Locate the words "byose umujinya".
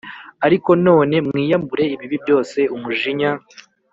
2.23-3.31